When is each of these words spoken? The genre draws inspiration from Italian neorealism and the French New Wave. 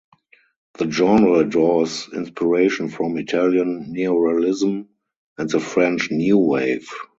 The 0.79 0.89
genre 0.89 1.43
draws 1.47 2.11
inspiration 2.11 2.89
from 2.89 3.19
Italian 3.19 3.93
neorealism 3.95 4.87
and 5.37 5.47
the 5.51 5.59
French 5.59 6.09
New 6.09 6.39
Wave. 6.39 6.87